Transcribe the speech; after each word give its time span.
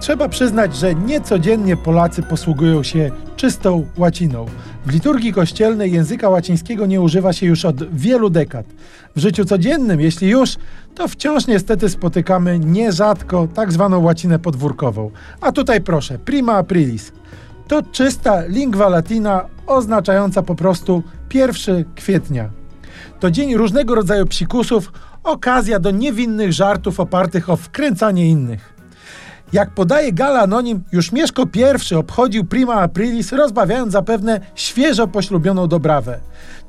Trzeba 0.00 0.28
przyznać, 0.28 0.76
że 0.76 0.94
niecodziennie 0.94 1.76
Polacy 1.76 2.22
posługują 2.22 2.82
się 2.82 3.10
czystą 3.36 3.86
łaciną. 3.96 4.46
W 4.86 4.90
liturgii 4.90 5.32
kościelnej 5.32 5.92
języka 5.92 6.28
łacińskiego 6.28 6.86
nie 6.86 7.00
używa 7.00 7.32
się 7.32 7.46
już 7.46 7.64
od 7.64 7.94
wielu 7.94 8.30
dekad. 8.30 8.66
W 9.16 9.20
życiu 9.20 9.44
codziennym, 9.44 10.00
jeśli 10.00 10.28
już, 10.28 10.56
to 10.94 11.08
wciąż 11.08 11.46
niestety 11.46 11.88
spotykamy 11.88 12.58
nierzadko 12.58 13.48
tak 13.54 13.72
zwaną 13.72 14.02
łacinę 14.02 14.38
podwórkową. 14.38 15.10
A 15.40 15.52
tutaj 15.52 15.80
proszę, 15.80 16.18
prima 16.18 16.52
aprilis. 16.52 17.12
To 17.68 17.82
czysta 17.82 18.46
lingua 18.46 18.88
latina 18.88 19.44
oznaczająca 19.66 20.42
po 20.42 20.54
prostu 20.54 21.02
1 21.34 21.84
kwietnia. 21.94 22.50
To 23.20 23.30
dzień 23.30 23.56
różnego 23.56 23.94
rodzaju 23.94 24.26
psikusów, 24.26 24.92
okazja 25.24 25.78
do 25.78 25.90
niewinnych 25.90 26.52
żartów 26.52 27.00
opartych 27.00 27.50
o 27.50 27.56
wkręcanie 27.56 28.28
innych. 28.28 28.77
Jak 29.52 29.70
podaje 29.70 30.12
Gala 30.12 30.40
Anonim, 30.40 30.82
już 30.92 31.12
Mieszko 31.12 31.44
I 31.92 31.94
obchodził 31.94 32.44
prima 32.44 32.74
aprilis, 32.74 33.32
rozbawiając 33.32 33.92
zapewne 33.92 34.40
świeżo 34.54 35.06
poślubioną 35.06 35.66
Dobrawę. 35.66 36.18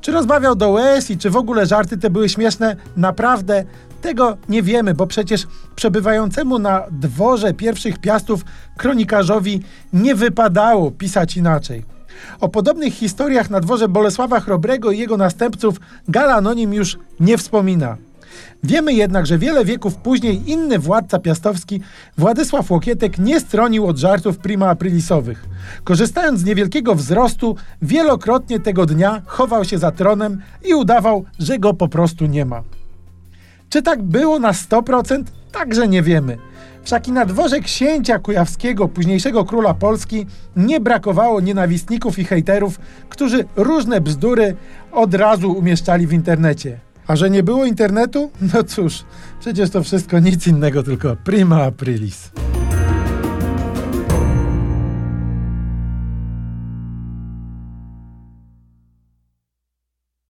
Czy 0.00 0.12
rozbawiał 0.12 0.54
do 0.54 0.70
łez 0.70 1.10
i 1.10 1.18
czy 1.18 1.30
w 1.30 1.36
ogóle 1.36 1.66
żarty 1.66 1.98
te 1.98 2.10
były 2.10 2.28
śmieszne? 2.28 2.76
Naprawdę 2.96 3.64
tego 4.02 4.36
nie 4.48 4.62
wiemy, 4.62 4.94
bo 4.94 5.06
przecież 5.06 5.46
przebywającemu 5.76 6.58
na 6.58 6.82
dworze 6.90 7.54
pierwszych 7.54 7.98
piastów 7.98 8.44
kronikarzowi 8.76 9.62
nie 9.92 10.14
wypadało 10.14 10.90
pisać 10.90 11.36
inaczej. 11.36 11.84
O 12.40 12.48
podobnych 12.48 12.94
historiach 12.94 13.50
na 13.50 13.60
dworze 13.60 13.88
Bolesława 13.88 14.40
Chrobrego 14.40 14.90
i 14.90 14.98
jego 14.98 15.16
następców 15.16 15.80
Gala 16.08 16.34
Anonim 16.34 16.74
już 16.74 16.98
nie 17.20 17.38
wspomina. 17.38 17.96
Wiemy 18.62 18.92
jednak, 18.92 19.26
że 19.26 19.38
wiele 19.38 19.64
wieków 19.64 19.96
później 19.96 20.50
inny 20.50 20.78
władca 20.78 21.18
piastowski, 21.18 21.80
Władysław 22.18 22.70
Łokietek, 22.70 23.18
nie 23.18 23.40
stronił 23.40 23.86
od 23.86 23.98
żartów 23.98 24.38
prima 24.38 24.68
aprilisowych. 24.68 25.44
Korzystając 25.84 26.40
z 26.40 26.44
niewielkiego 26.44 26.94
wzrostu, 26.94 27.56
wielokrotnie 27.82 28.60
tego 28.60 28.86
dnia 28.86 29.22
chował 29.26 29.64
się 29.64 29.78
za 29.78 29.90
tronem 29.90 30.42
i 30.64 30.74
udawał, 30.74 31.24
że 31.38 31.58
go 31.58 31.74
po 31.74 31.88
prostu 31.88 32.26
nie 32.26 32.44
ma. 32.44 32.62
Czy 33.68 33.82
tak 33.82 34.02
było 34.02 34.38
na 34.38 34.52
100%? 34.52 35.24
Także 35.52 35.88
nie 35.88 36.02
wiemy. 36.02 36.38
Wszak 36.82 37.08
i 37.08 37.12
na 37.12 37.26
dworze 37.26 37.60
księcia 37.60 38.18
kujawskiego, 38.18 38.88
późniejszego 38.88 39.44
króla 39.44 39.74
Polski, 39.74 40.26
nie 40.56 40.80
brakowało 40.80 41.40
nienawistników 41.40 42.18
i 42.18 42.24
hejterów, 42.24 42.80
którzy 43.08 43.44
różne 43.56 44.00
bzdury 44.00 44.56
od 44.92 45.14
razu 45.14 45.52
umieszczali 45.52 46.06
w 46.06 46.12
internecie. 46.12 46.89
A 47.10 47.16
że 47.16 47.30
nie 47.30 47.42
było 47.42 47.64
internetu? 47.64 48.30
No 48.54 48.64
cóż, 48.64 49.04
przecież 49.40 49.70
to 49.70 49.82
wszystko 49.82 50.18
nic 50.18 50.46
innego, 50.46 50.82
tylko 50.82 51.16
prima 51.24 51.62
aprilis. 51.62 52.30